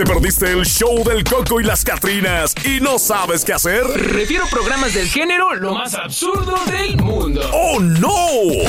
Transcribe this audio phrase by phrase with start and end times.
[0.00, 3.84] ¿Te perdiste el show del Coco y las Catrinas y no sabes qué hacer?
[3.84, 7.42] Refiero programas del género lo más absurdo del mundo.
[7.52, 8.64] ¡Oh, no!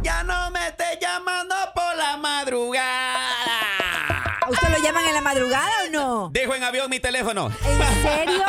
[0.00, 3.19] Ya no me esté llamando por la madrugada.
[4.90, 6.30] ¿A usted lo llaman en la madrugada o no?
[6.32, 7.46] Dejo en avión mi teléfono.
[7.46, 8.42] ¿En serio?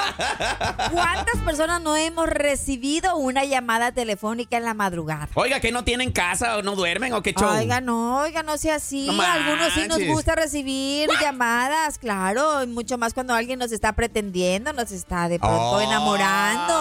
[0.91, 5.29] ¿Cuántas personas no hemos recibido una llamada telefónica en la madrugada?
[5.35, 7.49] Oiga, que no tienen casa o no duermen o qué show.
[7.49, 9.07] Oiga, no, oiga, no sea así.
[9.07, 14.73] No Algunos sí nos gusta recibir llamadas, claro, mucho más cuando alguien nos está pretendiendo,
[14.73, 16.73] nos está de pronto Oh, enamorando.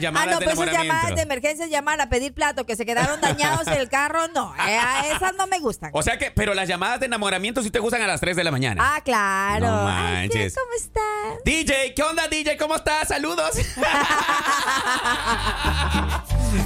[0.00, 2.86] llamadas ah, no, de pues esas llamadas de emergencia, llamar a pedir plato, que se
[2.86, 5.90] quedaron dañados en el carro, no, eh, a esas no me gustan.
[5.92, 8.44] O sea que, pero las llamadas de enamoramiento sí te gustan a las 3 de
[8.44, 8.94] la mañana.
[8.96, 9.66] Ah, claro.
[9.66, 11.44] ¿Cómo estás?
[11.44, 12.56] DJ, ¿qué onda, DJ?
[12.56, 13.08] ¿Cómo estás?
[13.08, 13.50] Saludos.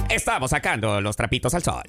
[0.09, 1.83] Estamos sacando los trapitos al sol.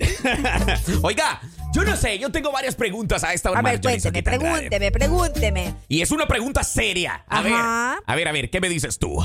[1.03, 1.41] Oiga,
[1.73, 3.61] yo no sé, yo tengo varias preguntas a esta hora.
[3.61, 5.75] A ver, cuénteme, pregúnteme, pregúnteme.
[5.89, 7.25] Y es una pregunta seria.
[7.29, 9.19] A ver, a ver, a ver, ¿qué me dices tú?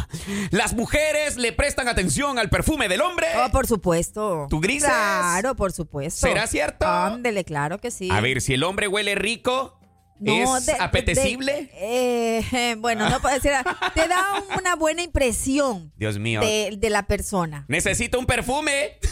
[0.52, 3.28] ¿Las mujeres le prestan atención al perfume del hombre?
[3.44, 4.48] Oh, por supuesto.
[4.50, 4.90] ¿Tú grises?
[4.90, 6.28] Claro, por supuesto.
[6.28, 6.88] ¿Será cierto?
[6.88, 8.10] Ándele, claro que sí.
[8.12, 9.81] A ver, si el hombre huele rico,
[10.22, 11.70] No, ¿es de- de- apetecible?
[11.74, 13.64] eh, bueno, no puede ser.
[13.94, 14.24] Te da
[14.58, 16.42] una buena impresión Dios mío.
[16.42, 17.66] de, de la persona.
[17.68, 18.98] Necesito un perfume.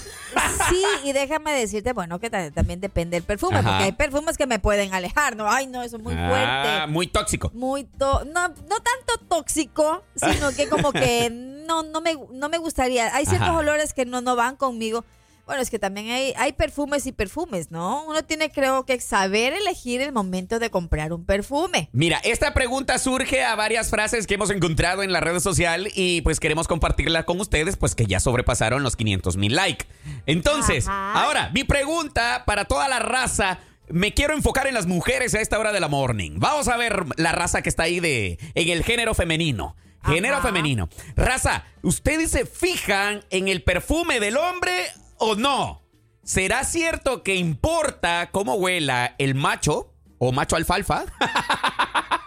[0.69, 3.67] Sí, y déjame decirte, bueno, que ta- también depende del perfume, Ajá.
[3.69, 5.49] porque hay perfumes que me pueden alejar, ¿no?
[5.49, 6.91] Ay, no, eso es muy Ah, fuerte.
[6.93, 7.49] muy tóxico.
[7.55, 11.29] Muy to- no, no tanto tóxico, sino que como que
[11.65, 13.13] no, no, me, no me gustaría.
[13.15, 13.57] Hay ciertos Ajá.
[13.57, 15.03] olores que no, no van conmigo.
[15.49, 18.03] Bueno, es que también hay, hay perfumes y perfumes, ¿no?
[18.05, 21.89] Uno tiene, creo que, saber elegir el momento de comprar un perfume.
[21.91, 26.21] Mira, esta pregunta surge a varias frases que hemos encontrado en la red social y
[26.21, 29.87] pues queremos compartirla con ustedes, pues que ya sobrepasaron los 500 mil likes.
[30.27, 31.23] Entonces, Ajá.
[31.23, 33.57] ahora, mi pregunta para toda la raza.
[33.87, 36.33] Me quiero enfocar en las mujeres a esta hora de la morning.
[36.35, 39.75] Vamos a ver la raza que está ahí de en el género femenino.
[40.05, 40.49] Género Ajá.
[40.49, 40.89] femenino.
[41.15, 44.71] Raza, ¿ustedes se fijan en el perfume del hombre
[45.19, 45.81] o no?
[46.23, 51.05] ¿Será cierto que importa cómo huela el macho o macho alfalfa?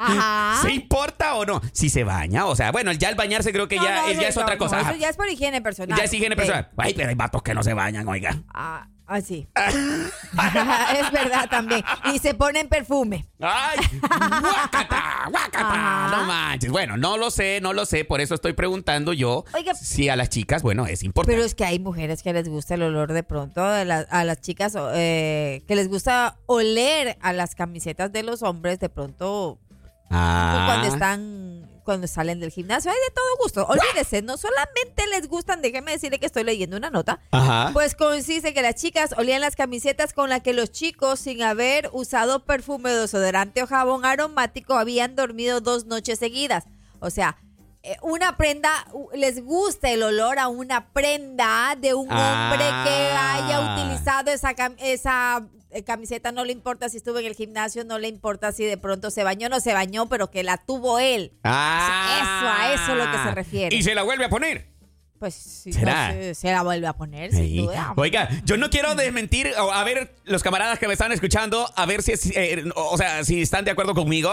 [0.04, 0.58] Ajá.
[0.62, 1.60] ¿Se importa o no?
[1.72, 4.16] Si se baña, o sea, bueno, ya el bañarse creo que No, ya, no, es,
[4.16, 4.80] ya no, es otra cosa.
[4.80, 5.96] Eso ya es por higiene personal.
[5.96, 6.38] Ya es higiene Sí.
[6.40, 6.70] personal.
[6.76, 8.42] Ay, pero hay vatos que no se bañan, oiga.
[8.52, 9.48] Ah, ah, sí.
[10.98, 11.82] es verdad también.
[12.12, 13.26] Y se ponen perfume.
[13.40, 13.78] ¡Ay!
[14.00, 15.24] ¡Guácata!
[15.30, 16.08] ¡Guácata!
[16.16, 16.70] No manches.
[16.70, 18.04] Bueno, no lo sé, no lo sé.
[18.04, 19.74] Por eso estoy preguntando yo Oiga.
[19.74, 21.34] si a las chicas, bueno, es importante.
[21.34, 24.24] Pero es que hay mujeres que les gusta el olor de pronto de la- a
[24.24, 29.58] las chicas eh, que les gusta oler a las camisetas de los hombres de pronto
[30.10, 30.64] Ah.
[30.66, 35.62] cuando están cuando salen del gimnasio hay de todo gusto olvídese no solamente les gustan
[35.62, 37.70] déjeme decirle que estoy leyendo una nota Ajá.
[37.72, 41.90] pues consiste que las chicas olían las camisetas con las que los chicos sin haber
[41.92, 46.64] usado perfume desodorante o jabón aromático habían dormido dos noches seguidas
[47.00, 47.36] o sea
[47.84, 48.70] eh, una prenda,
[49.12, 53.34] les gusta el olor a una prenda de un hombre que Ah.
[53.34, 55.44] haya utilizado esa, esa
[55.84, 59.10] camiseta, no le importa si estuvo en el gimnasio, no le importa si de pronto
[59.10, 61.32] se bañó o no se bañó, pero que la tuvo él.
[61.44, 62.18] Ah.
[62.20, 63.76] Eso, a eso es lo que se refiere.
[63.76, 64.70] Y se la vuelve a poner.
[65.18, 66.12] Pues sí, ¿Será?
[66.14, 67.58] eh, se la vuelve a poner, sin Sí.
[67.62, 67.94] duda.
[67.96, 72.02] Oiga, yo no quiero desmentir, a ver, los camaradas que me están escuchando, a ver
[72.02, 74.32] si, es, eh, o sea, si están de acuerdo conmigo.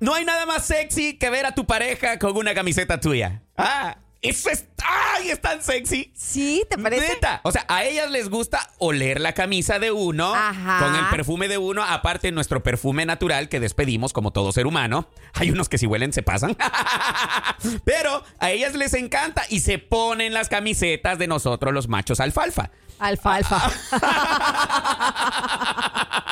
[0.00, 3.42] No hay nada más sexy que ver a tu pareja con una camiseta tuya.
[3.56, 6.12] Ah, eso es, ay, es tan sexy.
[6.14, 7.08] Sí, ¿te parece?
[7.08, 7.40] Neta.
[7.42, 10.78] O sea, a ellas les gusta oler la camisa de uno Ajá.
[10.78, 15.08] con el perfume de uno, aparte nuestro perfume natural que despedimos como todo ser humano.
[15.34, 16.56] Hay unos que si huelen se pasan.
[17.84, 22.70] Pero a ellas les encanta y se ponen las camisetas de nosotros los machos alfalfa.
[22.98, 23.72] Alfalfa.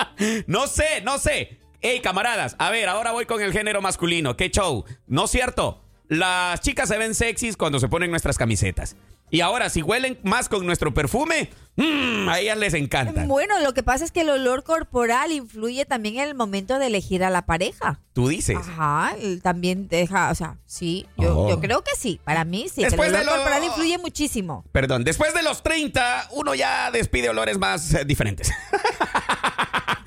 [0.47, 1.59] No sé, no sé.
[1.81, 4.37] Hey, camaradas, a ver, ahora voy con el género masculino.
[4.37, 4.84] ¿Qué show?
[5.06, 5.83] ¿No es cierto?
[6.10, 8.97] Las chicas se ven sexys cuando se ponen nuestras camisetas.
[9.32, 13.26] Y ahora, si huelen más con nuestro perfume, mm, a ellas les encanta.
[13.26, 16.88] Bueno, lo que pasa es que el olor corporal influye también en el momento de
[16.88, 18.00] elegir a la pareja.
[18.12, 18.56] Tú dices.
[18.59, 21.49] Ajá, también deja, o sea, sí, yo, Oh.
[21.49, 23.99] yo creo que sí, para mí sí, que Después el olor de lo- corporal influye
[23.99, 24.64] muchísimo.
[24.73, 28.50] Perdón, después de los 30, uno ya despide olores más eh, diferentes.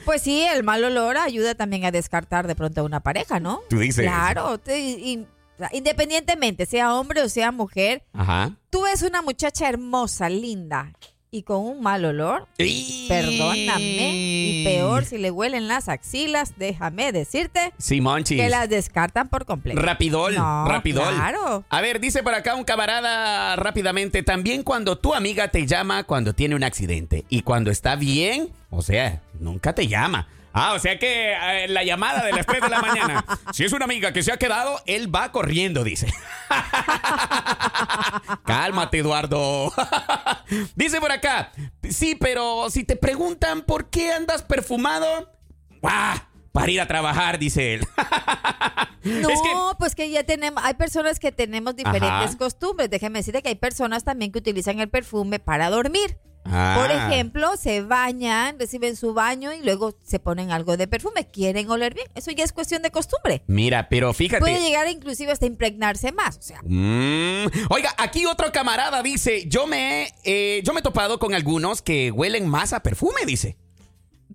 [0.06, 3.62] Pues sí, el mal olor ayuda también a descartar de pronto a una pareja, ¿no?
[3.70, 4.04] Tú dices.
[4.06, 5.26] Claro, te- y-
[5.56, 8.52] o sea, independientemente, sea hombre o sea mujer, Ajá.
[8.70, 10.94] tú ves una muchacha hermosa, linda
[11.32, 12.48] y con un mal olor,
[13.08, 18.40] perdóname, y peor si le huelen las axilas, déjame decirte Simonchis.
[18.40, 19.82] que las descartan por completo.
[19.82, 21.14] Rapidol, No, rapidol.
[21.16, 21.64] claro.
[21.70, 26.34] A ver, dice por acá un camarada rápidamente, también cuando tu amiga te llama cuando
[26.34, 30.28] tiene un accidente y cuando está bien, o sea, nunca te llama.
[30.54, 33.26] Ah, o sea que eh, la llamada de las 3 de la mañana.
[33.54, 36.08] Si es una amiga que se ha quedado, él va corriendo, dice.
[38.46, 39.74] Cálmate, Eduardo.
[40.76, 41.52] dice por acá.
[41.90, 45.32] Sí, pero si te preguntan por qué andas perfumado,
[45.82, 46.18] ¡guau!
[46.52, 47.88] Para ir a trabajar, dice él.
[49.04, 52.38] No, Es que- pues que ya tenemos, hay personas que tenemos diferentes Ajá.
[52.38, 52.90] costumbres.
[52.92, 56.20] Déjeme decirte que hay personas también que utilizan el perfume para dormir.
[56.46, 56.78] Ah.
[56.78, 61.28] Por ejemplo, se bañan, reciben su baño y luego se ponen algo de perfume.
[61.32, 62.08] Quieren oler bien.
[62.16, 63.44] Eso ya es cuestión de costumbre.
[63.48, 64.42] Mira, pero fíjate.
[64.42, 66.38] Puede llegar inclusive hasta impregnarse más.
[66.38, 67.46] O sea, Mm.
[67.70, 72.12] Oiga, aquí otro camarada dice, yo me, eh, yo me he topado con algunos que
[72.12, 73.58] huelen más a perfume, dice.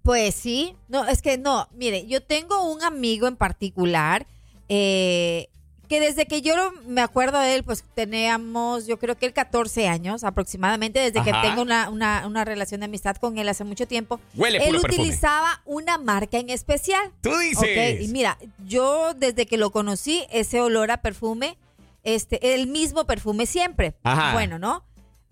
[0.02, 4.26] Pues sí, no, es que no, mire, yo tengo un amigo en particular
[4.69, 5.49] eh,
[5.88, 6.55] que desde que yo
[6.87, 11.43] me acuerdo de él, pues teníamos, yo creo que él 14 años aproximadamente, desde Ajá.
[11.43, 14.20] que tengo una, una, una relación de amistad con él hace mucho tiempo.
[14.35, 14.94] Huele él perfume.
[14.94, 17.11] utilizaba una marca en especial.
[17.23, 17.58] Tú dices.
[17.58, 21.56] Ok, y mira, yo desde que lo conocí, ese olor a perfume,
[22.05, 23.94] este, el mismo perfume siempre.
[24.02, 24.32] Ajá.
[24.34, 24.84] Bueno, ¿no?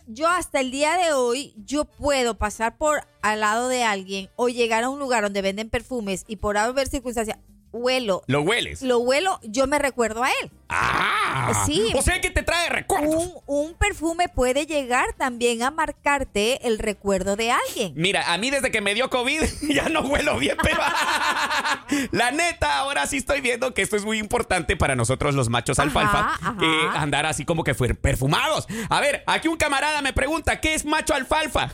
[0.09, 4.49] Yo hasta el día de hoy, yo puedo pasar por al lado de alguien o
[4.49, 7.41] llegar a un lugar donde venden perfumes y por haber circunstancia,
[7.76, 8.82] huelo, Lo hueles.
[8.82, 10.50] lo huelo, yo me recuerdo a él.
[10.69, 11.62] Ah.
[11.64, 11.93] Sí.
[11.94, 13.14] O sea que te trae recuerdos.
[13.14, 17.93] Un, un perfume puede llegar también a marcarte el recuerdo de alguien.
[17.94, 20.78] Mira, a mí desde que me dio COVID ya no huelo bien, pero
[22.11, 25.78] la neta, ahora sí estoy viendo que esto es muy importante para nosotros los machos
[25.78, 26.56] Ajá, alfalfa, ajá.
[26.61, 28.67] eh, andar así como que fuer perfumados.
[28.88, 31.73] A ver, aquí un camarada me pregunta, ¿qué es macho alfalfa?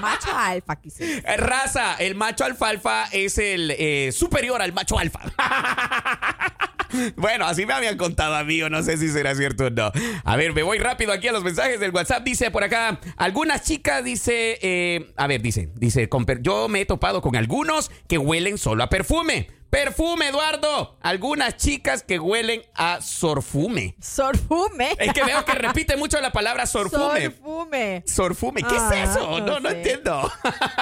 [0.00, 1.06] Macho alfa, quizás.
[1.36, 5.20] Raza, el macho alfalfa es el eh, superior al macho alfa.
[7.16, 9.90] Bueno, así me habían contado a mí, o no sé si será cierto o no.
[10.24, 12.24] A ver, me voy rápido aquí a los mensajes del WhatsApp.
[12.24, 16.08] Dice por acá, algunas chicas, dice, eh, a ver, dice, dice,
[16.40, 19.48] yo me he topado con algunos que huelen solo a perfume.
[19.74, 20.96] Perfume, Eduardo.
[21.00, 23.96] Algunas chicas que huelen a sorfume.
[24.00, 24.90] Sorfume.
[25.00, 27.22] Es que veo que repite mucho la palabra sorfume.
[27.24, 28.04] Sorfume.
[28.06, 29.40] Sorfume, ¿qué Ah, es eso?
[29.40, 30.30] no No, entiendo.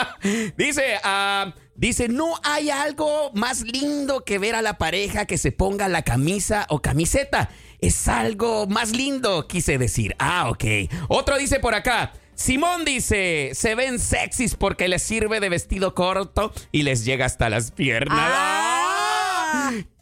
[0.58, 5.52] dice, ah, dice, no hay algo más lindo que ver a la pareja que se
[5.52, 7.48] ponga la camisa o camiseta.
[7.80, 10.14] Es algo más lindo, quise decir.
[10.18, 10.64] Ah, ok.
[11.08, 12.12] Otro dice por acá.
[12.34, 17.48] Simón dice, se ven sexys porque les sirve de vestido corto y les llega hasta
[17.48, 18.18] las piernas.
[18.20, 18.71] Ah.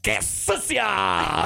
[0.03, 1.45] ¡Qué sucia!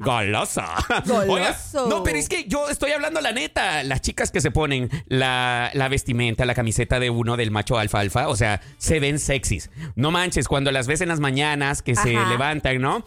[0.00, 0.66] Golosa.
[1.06, 1.32] Goloso.
[1.32, 1.56] Oiga,
[1.88, 3.82] no, pero es que yo estoy hablando la neta.
[3.82, 8.28] Las chicas que se ponen la, la vestimenta, la camiseta de uno del macho alfalfa,
[8.28, 9.70] o sea, se ven sexys.
[9.94, 12.30] No manches, cuando las ves en las mañanas que se Ajá.
[12.30, 13.04] levantan, ¿no?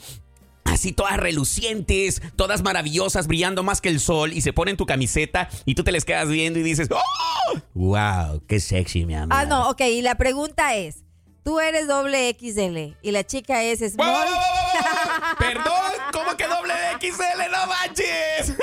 [0.66, 5.50] Así todas relucientes, todas maravillosas, brillando más que el sol, y se ponen tu camiseta
[5.66, 7.60] y tú te les quedas viendo y dices, ¡Oh!
[7.74, 8.44] ¡Wow!
[8.48, 9.30] ¡Qué sexy, mi amor!
[9.32, 11.06] Ah, no, ok, y la pregunta es,
[11.48, 14.14] tú eres doble XL y la chica es ¡Wow, small.
[14.14, 15.38] wow, wow, wow, wow!
[15.40, 17.50] Perdón, ¿cómo que doble XL?
[17.50, 18.54] ¡No manches!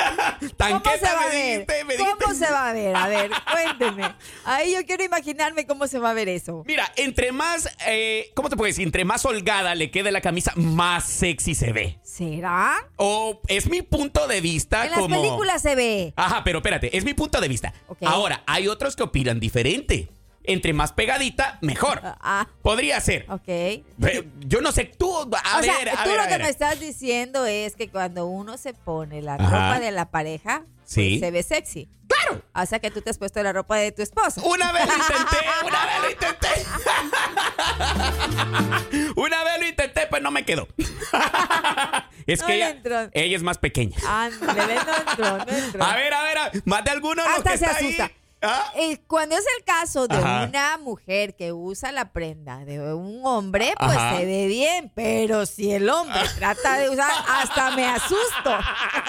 [0.59, 1.45] Tan ¿Cómo queta se va a me ver?
[1.61, 2.45] dijiste, me ¿Cómo dijiste.
[2.45, 2.95] se va a ver?
[2.95, 4.15] A ver, cuénteme.
[4.45, 6.63] Ahí yo quiero imaginarme cómo se va a ver eso.
[6.67, 8.85] Mira, entre más, eh, ¿cómo te puedo decir?
[8.85, 11.99] Entre más holgada le quede la camisa, más sexy se ve.
[12.03, 12.77] ¿Será?
[12.97, 15.23] O es mi punto de vista En las como...
[15.23, 16.13] películas se ve.
[16.17, 17.73] Ajá, pero espérate, es mi punto de vista.
[18.05, 20.11] Ahora, hay otros que opinan diferente.
[20.47, 22.01] Entre más pegadita, mejor.
[22.05, 23.25] Ah, Podría ser.
[23.31, 23.85] ok.
[24.01, 26.33] Pero Yo no sé, tú, a o ver, sea, a tú ver, lo a que
[26.35, 26.43] ver.
[26.43, 29.45] me estás diciendo es que cuando uno se pone la Ajá.
[29.45, 31.89] ropa de la pareja, pues, se ve sexy.
[32.07, 32.43] ¡Claro!
[32.55, 34.43] O sea que tú te has puesto la ropa de tu esposa.
[34.45, 35.37] Una vez lo intenté,
[35.67, 36.49] una vez lo intenté.
[39.17, 40.69] una vez lo intenté, pues no me quedó.
[42.27, 43.01] es No que le ella, entró.
[43.13, 43.97] ella es más pequeña.
[44.07, 45.83] Ándale, no entró, no entró.
[45.85, 47.87] A ver, a ver, a- más de alguno de los Hasta que se está ahí.
[47.87, 48.11] asusta.
[48.45, 48.73] ¿Ah?
[48.77, 50.47] Eh, cuando es el caso de Ajá.
[50.49, 54.17] una mujer que usa la prenda de un hombre, pues Ajá.
[54.19, 54.93] se ve bien.
[54.95, 58.59] Pero si el hombre trata de usar, hasta me asusto.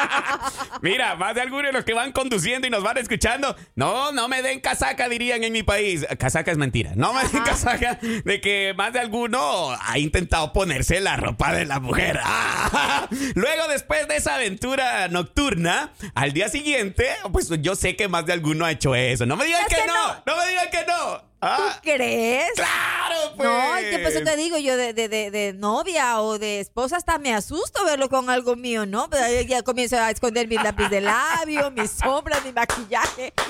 [0.82, 3.56] Mira, más de algunos de los que van conduciendo y nos van escuchando.
[3.75, 6.06] No, no me den casaca, dirían en mi país.
[6.18, 6.92] Casaca es mentira.
[6.96, 11.65] No me den casaca de que más de alguno ha intentado ponerse la ropa de
[11.65, 12.20] la mujer.
[12.24, 13.08] Ah.
[13.36, 18.34] Luego, después de esa aventura nocturna, al día siguiente, pues yo sé que más de
[18.34, 19.25] alguno ha hecho eso.
[19.25, 19.94] No me digan Es que, que no.
[20.08, 20.22] no.
[20.25, 20.38] no.
[20.38, 21.17] me digan que no.
[21.20, 22.50] ¿Tú Ah, crees?
[22.55, 23.48] claro, pues.
[23.48, 24.24] No, ¿qué pasó?
[24.24, 28.10] Te digo yo de, de, de, de novia o de esposa hasta me asusto verlo
[28.10, 29.08] con algo mío, ¿no?
[29.12, 33.34] Pero ahí ya comienzo a esconder mis lápiz de labio, mis sombras, mi maquillaje.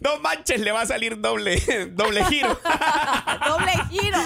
[0.00, 1.60] No manches, le va a salir doble,
[1.92, 2.58] doble giro.
[3.46, 4.18] Doble giro.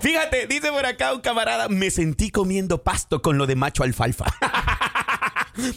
[0.00, 4.24] Fíjate, dice por acá un camarada, me sentí comiendo pasto con lo de macho alfalfa.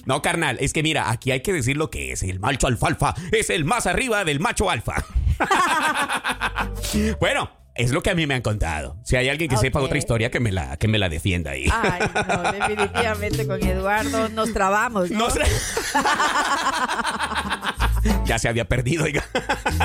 [0.05, 2.23] No, carnal, es que mira, aquí hay que decir lo que es.
[2.23, 5.05] El macho alfalfa es el más arriba del macho alfa.
[7.19, 8.97] bueno, es lo que a mí me han contado.
[9.03, 11.69] Si hay alguien que sepa otra historia, que me la, que me la defienda ahí.
[11.71, 15.19] Ay, no, definitivamente con Eduardo nos trabamos, ¿no?
[15.19, 15.41] No sé.
[18.25, 19.23] ya se había perdido, oiga.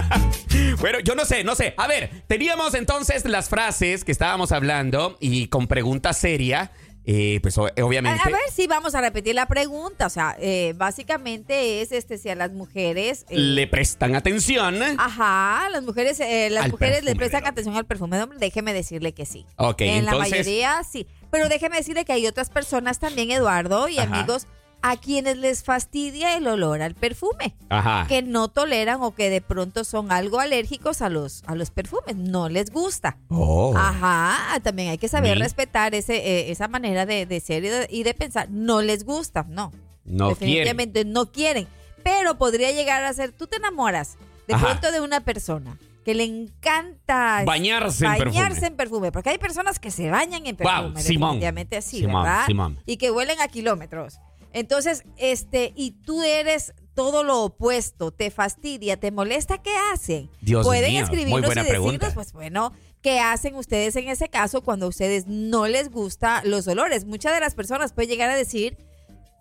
[0.80, 1.74] bueno, yo no sé, no sé.
[1.76, 6.72] A ver, teníamos entonces las frases que estábamos hablando y con pregunta seria,
[7.04, 8.20] eh, pues A, obviamente.
[8.24, 10.06] a ver si vamos a repetir la pregunta.
[10.06, 13.24] O sea, eh, básicamente es este si a las mujeres.
[13.28, 14.82] eh, Le prestan atención.
[14.98, 18.38] Ajá, las mujeres, eh, las mujeres le prestan atención al perfume de hombre.
[18.38, 19.46] Déjeme decirle que sí.
[19.56, 21.06] Ok, en la mayoría sí.
[21.30, 24.14] Pero déjeme decirle que hay otras personas también, Eduardo y Ajá.
[24.14, 24.46] amigos,
[24.82, 27.54] a quienes les fastidia el olor al perfume.
[27.68, 28.04] Ajá.
[28.08, 32.16] Que no toleran o que de pronto son algo alérgicos a los, a los perfumes.
[32.16, 33.16] No les gusta.
[33.28, 33.74] Oh.
[33.76, 37.86] Ajá, también hay que saber respetar ese, eh, esa manera de, de ser y de,
[37.90, 38.50] y de pensar.
[38.50, 39.72] No les gusta, no.
[40.04, 41.68] No Definitivamente no quieren.
[42.02, 44.16] Pero podría llegar a ser, tú te enamoras
[44.48, 44.66] de Ajá.
[44.66, 48.66] pronto de una persona que le encanta Bañarse en bañarse perfume.
[48.66, 51.28] en perfume, porque hay personas que se bañan en perfume, Simón.
[51.30, 52.46] definitivamente así, Simón, ¿verdad?
[52.46, 52.78] Simón.
[52.86, 54.18] Y que huelen a kilómetros.
[54.52, 60.28] Entonces, este, y tú eres todo lo opuesto, te fastidia, te molesta, ¿qué hacen?
[60.42, 62.10] Dios Pueden mío, muy escribirnos buena y decirnos, pregunta.
[62.14, 66.68] pues bueno, ¿qué hacen ustedes en ese caso cuando a ustedes no les gusta los
[66.68, 67.06] olores?
[67.06, 68.76] Muchas de las personas pueden llegar a decir,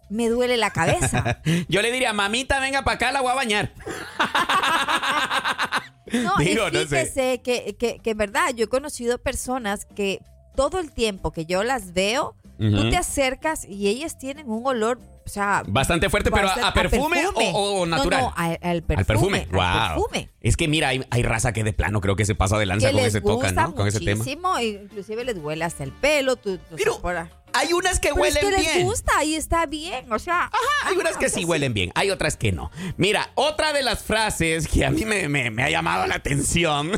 [0.10, 1.42] me duele la cabeza.
[1.68, 3.74] Yo le diría, mamita, venga para acá, la voy a bañar.
[6.12, 7.40] No, Digo, y no sé.
[7.42, 10.20] que, que, que en verdad yo he conocido personas que
[10.56, 12.36] todo el tiempo que yo las veo,
[12.70, 15.64] tú te acercas y ellas tienen un olor, o sea...
[15.68, 18.22] Bastante fuerte, pero ¿a- perfume o- o natural?
[18.22, 19.00] No, no, al, al perfume.
[19.00, 19.48] Al perfume.
[19.52, 20.04] al Wow.
[20.06, 20.30] perfume.
[20.42, 22.88] Es que mira, hay, hay raza que de plano creo que se pasa de lanza
[22.88, 23.76] Que con les ese toca, ¿no?
[23.76, 24.18] Con ese tema.
[24.18, 26.36] muchísimo, inclusive les huele hasta el pelo.
[26.36, 27.00] Tu Pero.
[27.54, 28.86] Hay unas que Pero es huelen que les bien.
[28.88, 30.50] gusta y está bien, o sea...
[30.86, 32.72] Hay unas que sí huelen bien, hay otras que no.
[32.98, 36.92] Mira, otra de las frases que a mí me, me- me ha llamado la atención,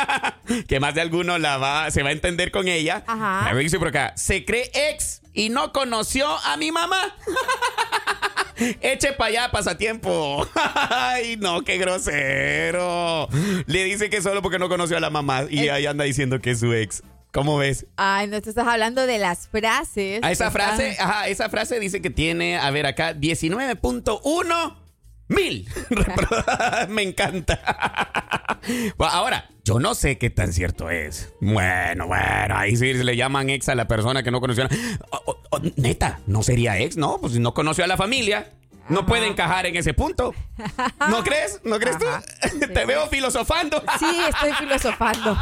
[0.68, 3.04] que más de alguno la va, se va a entender con ella.
[3.06, 3.48] Ajá.
[3.48, 7.00] A ver, dice por acá, se cree ex y no conoció a mi mamá.
[8.80, 10.48] Eche para allá, pasatiempo.
[10.54, 13.28] Ay, no, qué grosero.
[13.66, 16.52] Le dice que solo porque no conoció a la mamá y ahí anda diciendo que
[16.52, 17.02] es su ex.
[17.36, 17.84] ¿Cómo ves?
[17.96, 20.22] Ay, no te estás hablando de las frases.
[20.22, 24.74] A esa están- frase, ajá, esa frase dice que tiene, a ver acá, 19.1
[25.28, 25.68] mil.
[26.88, 27.60] Me encanta.
[28.98, 31.32] Ahora, yo no sé qué tan cierto es.
[31.42, 34.64] Bueno, bueno, ahí sí le llaman ex a la persona que no conoció.
[34.64, 34.68] a-
[35.10, 37.18] O- o- o, neta, no sería ex, ¿no?
[37.20, 38.50] Pues si no conoció a la familia.
[38.88, 40.32] No puede encajar en ese punto.
[41.10, 41.60] ¿No crees?
[41.64, 42.22] ¿No crees Ajá.
[42.50, 42.60] tú?
[42.72, 43.82] Te veo filosofando.
[43.98, 45.36] Sí, estoy filosofando.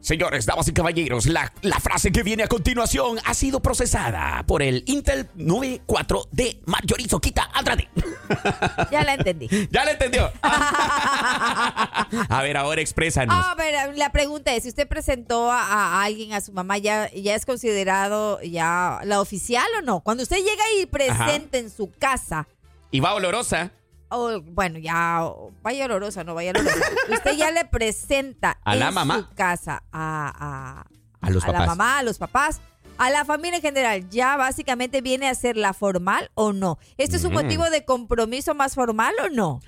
[0.00, 4.62] Señores, damas y caballeros, la, la frase que viene a continuación ha sido procesada por
[4.62, 7.88] el Intel 94 de Marjorie Quita Andrade.
[8.90, 9.48] Ya la entendí.
[9.70, 10.30] ¿Ya le entendió?
[10.42, 13.34] a ver, ahora exprésanos.
[13.44, 17.10] A ver, la pregunta es, si usted presentó a, a alguien, a su mamá, ¿ya,
[17.12, 20.00] ¿ya es considerado ya la oficial o no?
[20.00, 22.46] Cuando usted llega y presenta en su casa,
[22.90, 23.72] Y va olorosa.
[24.10, 25.22] O bueno, ya,
[25.62, 26.76] vaya olorosa, no vaya olorosa.
[27.12, 29.16] usted ya le presenta A la en mamá.
[29.18, 30.84] su casa a,
[31.22, 31.66] a, A los la papás.
[31.66, 32.60] mamá, a los papás,
[32.98, 36.78] a la familia en general, ¿ya básicamente viene a ser la formal o no?
[36.96, 37.34] ¿Esto es un Mm.
[37.34, 39.60] motivo de compromiso más formal o no?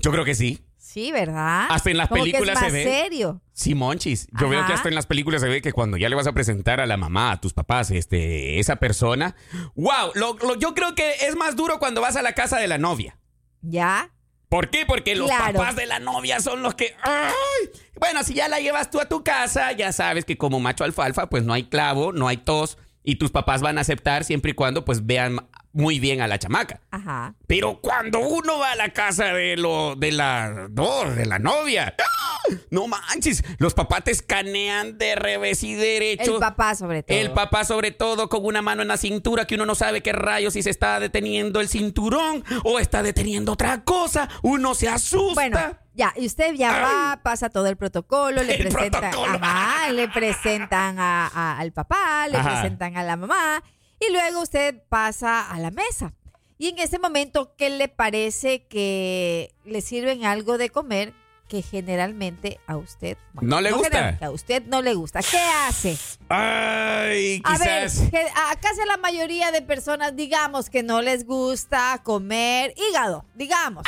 [0.00, 0.62] Yo creo que sí.
[0.90, 1.66] Sí, ¿verdad?
[1.68, 2.82] Hasta en las Como que películas se ve.
[2.82, 3.42] serio.
[3.52, 4.26] Sí, monchis.
[4.40, 6.32] Yo veo que hasta en las películas se ve que cuando ya le vas a
[6.32, 9.36] presentar a la mamá, a tus papás, este, esa persona.
[9.74, 10.12] ¡Wow!
[10.14, 12.78] Lo- lo- yo creo que es más duro cuando vas a la casa de la
[12.78, 13.18] novia.
[13.60, 14.10] ¿Ya?
[14.48, 14.86] ¿Por qué?
[14.86, 15.58] Porque los Claro.
[15.58, 16.96] papás de la novia son los que...
[17.02, 17.68] ¡Ay!
[18.00, 21.28] Bueno, si ya la llevas tú a tu casa, ya sabes que como macho alfalfa,
[21.28, 24.54] pues no hay clavo, no hay tos, y tus papás van a aceptar siempre y
[24.54, 25.46] cuando pues vean
[25.78, 26.80] muy bien a la chamaca.
[26.90, 27.34] Ajá.
[27.46, 31.94] Pero cuando uno va a la casa de lo de la no, de la novia,
[31.98, 32.38] ¡ah!
[32.70, 36.34] no manches, los papás te escanean de revés y derecho.
[36.34, 37.16] El papá sobre todo.
[37.16, 40.12] El papá sobre todo con una mano en la cintura que uno no sabe qué
[40.12, 44.28] rayos si se está deteniendo el cinturón o está deteniendo otra cosa.
[44.42, 45.34] Uno se asusta.
[45.34, 45.60] Bueno,
[45.94, 49.38] ya, y usted ya va, pasa todo el protocolo, le El presentan, protocolo.
[49.40, 52.60] ajá, le presentan al papá, le Ajá.
[52.60, 53.62] presentan a la mamá,
[54.00, 56.12] y luego usted pasa a la mesa.
[56.58, 61.12] Y en ese momento, ¿qué le parece que le sirven algo de comer
[61.48, 64.18] que generalmente a usted No le gusta.
[64.20, 65.20] A usted no le gusta.
[65.22, 65.96] ¿Qué hace?
[66.28, 68.00] Ay, A ver, quizás.
[68.36, 73.84] a casi la mayoría de personas, digamos que no les gusta comer hígado, digamos.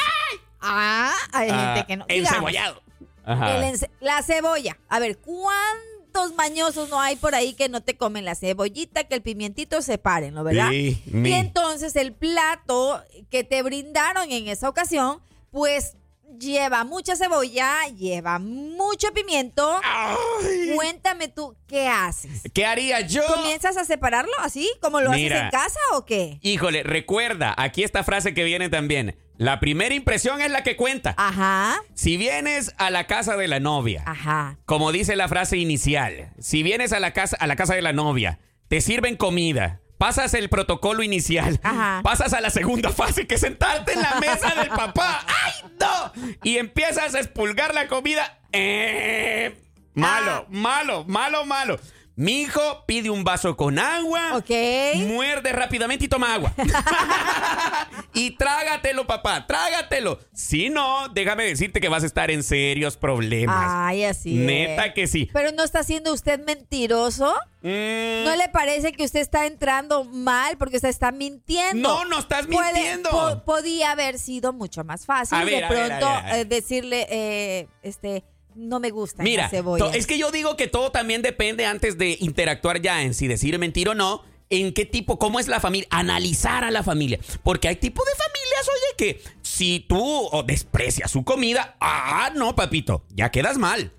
[0.61, 2.07] Ah, hay Ah, gente que no.
[2.07, 2.31] digamos.
[2.31, 2.83] encebollado.
[3.25, 3.57] Ajá.
[3.57, 4.79] El ence- la cebolla.
[4.89, 5.19] A ver,
[6.11, 9.83] ¿cuántos mañosos no hay por ahí que no te comen la cebollita, que el pimientito
[9.83, 10.71] separen, ¿no verdad?
[10.71, 15.97] Sí, Y entonces el plato que te brindaron en esa ocasión, pues
[16.39, 19.81] lleva mucha cebolla, lleva mucho pimiento.
[19.85, 20.73] Ay.
[20.75, 22.43] Cuéntame tú, ¿qué haces?
[22.55, 23.23] ¿Qué haría yo?
[23.27, 25.37] ¿Comienzas a separarlo así, como lo Mira.
[25.37, 26.39] haces en casa o qué?
[26.43, 29.17] Híjole, recuerda, aquí esta frase que viene también.
[29.37, 31.15] La primera impresión es la que cuenta.
[31.17, 34.59] Ajá, Si vienes a la casa de la novia, ajá.
[34.67, 37.95] como dice la frase inicial, si vienes a la casa, a la casa de la
[37.95, 42.01] novia, te sirven comida, pasas el protocolo inicial, Ajá.
[42.03, 46.13] pasas a la segunda fase que es sentarte en la mesa del papá, ¡ay no!
[46.43, 49.55] Y empiezas a expulgar la comida, ¡eh!
[49.93, 50.47] Malo, Ah.
[50.49, 51.79] malo, malo, malo.
[52.21, 54.37] Mi hijo pide un vaso con agua.
[54.37, 54.51] Ok.
[55.07, 56.53] Muerde rápidamente y toma agua.
[58.13, 60.19] y trágatelo, papá, trágatelo.
[60.35, 63.65] Si no, déjame decirte que vas a estar en serios problemas.
[63.67, 64.35] Ay, así.
[64.35, 64.95] Neta es.
[64.95, 65.31] que sí.
[65.33, 67.35] Pero no está siendo usted mentiroso.
[67.63, 71.89] Mm, ¿No le parece que usted está entrando mal porque usted está mintiendo?
[71.89, 73.11] No, no estás Puede- mintiendo.
[73.11, 76.35] po- podía haber sido mucho más fácil A de ver, pronto a ver, a ver.
[76.37, 78.25] eh, decirle, eh, este,
[78.55, 79.91] no me gusta Mira, la cebolla.
[79.95, 83.59] es que yo digo que todo también depende antes de interactuar ya en si decir
[83.59, 84.23] mentir o no.
[84.53, 87.21] En qué tipo, cómo es la familia, analizar a la familia.
[87.45, 93.05] Porque hay tipo de familias, oye, que si tú desprecias su comida, ah, no, papito,
[93.11, 93.93] ya quedas mal.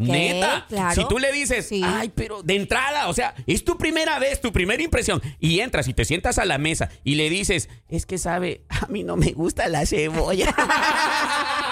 [0.00, 0.66] Neta.
[0.68, 0.94] claro.
[0.94, 1.82] Si tú le dices, Sí.
[1.84, 5.88] ay, pero de entrada, o sea, es tu primera vez, tu primera impresión, y entras
[5.88, 9.16] y te sientas a la mesa y le dices, es que sabe, a mí no
[9.16, 10.54] me gusta la cebolla.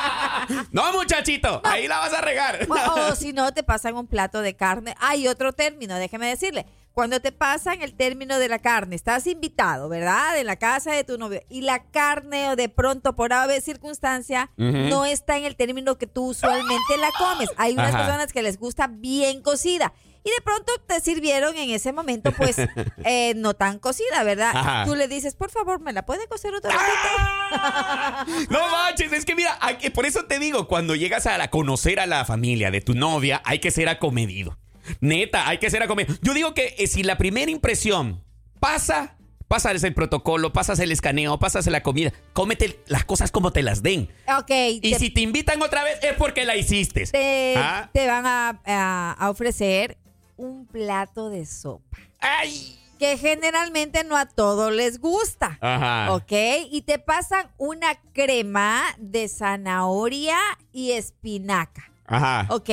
[0.72, 2.66] no, muchachito, ahí la vas a regar.
[2.68, 4.94] O, o si no, te pasan un plato de carne.
[5.00, 6.66] Hay otro término, déjeme decirle.
[6.92, 10.36] Cuando te pasan el término de la carne, estás invitado, ¿verdad?
[10.36, 11.40] En la casa de tu novio.
[11.48, 16.08] Y la carne, o de pronto, por haber circunstancia, no está en el término que
[16.08, 17.50] tú usualmente la comes.
[17.56, 17.98] Hay unas Ajá.
[17.98, 19.92] personas que les gusta bien cocida.
[20.24, 22.56] Y de pronto te sirvieron en ese momento, pues,
[23.04, 24.52] eh, no tan cocida, ¿verdad?
[24.54, 24.84] Ajá.
[24.84, 28.24] Tú le dices, por favor, ¿me la puede cocer otro ¡Ah!
[28.26, 28.48] ratito?
[28.50, 32.00] No manches, es que mira, que- por eso te digo, cuando llegas a la- conocer
[32.00, 34.58] a la familia de tu novia, hay que ser acomedido.
[35.00, 36.16] Neta, hay que ser acomedido.
[36.22, 38.24] Yo digo que eh, si la primera impresión
[38.60, 39.16] pasa,
[39.46, 43.82] pasas el protocolo, pasas el escaneo, pasas la comida, cómete las cosas como te las
[43.82, 44.08] den.
[44.38, 44.50] Ok.
[44.82, 47.04] Y te- si te invitan otra vez es porque la hiciste.
[47.06, 47.90] te, Ah.
[47.92, 49.98] te van a, a- a ofrecer
[50.38, 51.98] un plato de sopa.
[52.20, 52.80] ¡Ay!
[52.98, 55.58] Que generalmente no a todos les gusta.
[55.60, 56.12] Ajá.
[56.14, 56.32] ¿Ok?
[56.70, 60.38] Y te pasan una crema de zanahoria
[60.72, 61.90] y espinaca.
[62.06, 62.46] Ajá.
[62.48, 62.70] ¿Ok?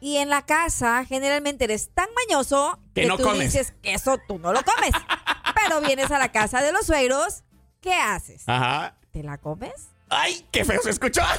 [0.00, 3.52] Y en la casa generalmente eres tan mañoso Que que, no tú comes.
[3.52, 4.90] dices que eso tú no lo comes.
[5.54, 7.42] Pero vienes a la casa de los suegros,
[7.80, 8.42] ¿qué haces?
[8.48, 8.94] Ajá.
[9.12, 9.88] ¿Te la comes?
[10.08, 11.20] ¡Ay, qué feo se escuchó!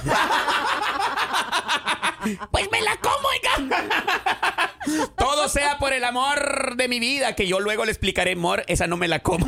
[2.51, 4.75] pues me la como, oiga.
[5.17, 8.88] Todo sea por el amor de mi vida, que yo luego le explicaré, amor, esa
[8.88, 9.45] no me la como.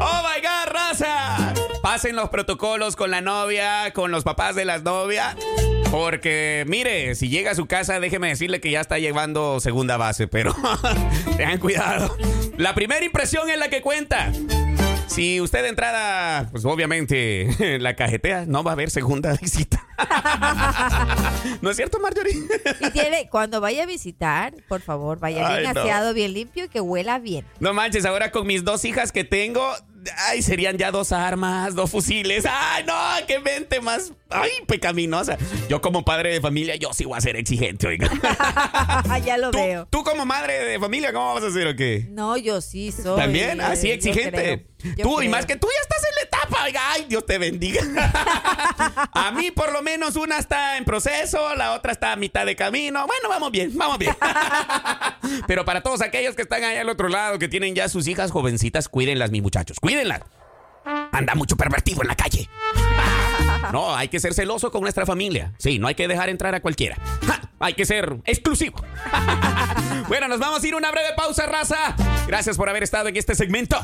[0.00, 1.54] ¡Oh, my God, raza!
[1.82, 5.36] Pasen los protocolos con la novia, con los papás de las novias.
[5.90, 10.28] Porque, mire, si llega a su casa, déjeme decirle que ya está llevando segunda base,
[10.28, 10.54] pero
[11.36, 12.16] tengan cuidado.
[12.58, 14.30] La primera impresión es la que cuenta.
[15.18, 17.48] Si usted de entrada, pues obviamente
[17.80, 19.84] la cajetea, no va a haber segunda visita.
[21.60, 22.36] ¿No es cierto, Marjorie?
[22.80, 25.80] Y tiene, cuando vaya a visitar, por favor, vaya Ay, bien no.
[25.80, 27.44] aseado, bien limpio y que huela bien.
[27.58, 29.68] No manches, ahora con mis dos hijas que tengo,
[30.28, 32.44] ay, serían ya dos armas, dos fusiles.
[32.48, 32.94] Ay, no,
[33.26, 35.36] qué mente más, ay, pecaminosa.
[35.68, 38.08] Yo como padre de familia, yo sí voy a ser exigente, oiga.
[39.24, 39.88] ya lo ¿Tú, veo.
[39.90, 42.06] tú como madre de familia, ¿cómo vas a hacer o qué?
[42.10, 43.18] No, yo sí soy.
[43.18, 44.66] También, así yo exigente.
[44.96, 47.38] Yo Tú, y más que tú ya estás en la etapa, oiga, ay, Dios te
[47.38, 47.82] bendiga.
[49.12, 52.56] a mí, por lo menos, una está en proceso, la otra está a mitad de
[52.56, 53.06] camino.
[53.06, 54.16] Bueno, vamos bien, vamos bien.
[55.46, 58.30] Pero para todos aquellos que están allá al otro lado, que tienen ya sus hijas
[58.30, 60.22] jovencitas, cuídenlas, mis muchachos, cuídenlas.
[61.12, 62.48] Anda mucho pervertido en la calle.
[63.72, 65.52] No, hay que ser celoso con nuestra familia.
[65.58, 66.96] Sí, no hay que dejar entrar a cualquiera.
[67.26, 68.82] Ja, Hay que ser exclusivo.
[70.08, 71.94] Bueno, nos vamos a ir una breve pausa, raza.
[72.26, 73.76] Gracias por haber estado en este segmento.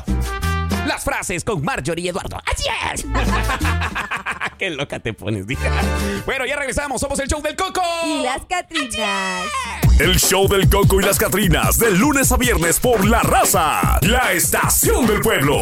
[0.85, 2.41] Las frases con Marjorie Eduardo.
[2.45, 3.05] ¡Así es!
[4.57, 5.67] Qué loca te pones, dije.
[6.25, 7.01] Bueno, ya regresamos.
[7.01, 7.81] Somos el show del Coco.
[8.05, 9.43] Y las Catrinas.
[9.99, 14.33] El show del Coco y las Catrinas, de lunes a viernes por La Raza, la
[14.33, 15.61] estación del pueblo.